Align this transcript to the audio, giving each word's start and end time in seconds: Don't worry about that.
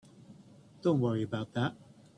Don't 0.81 0.99
worry 0.99 1.21
about 1.21 1.53
that. 1.53 1.75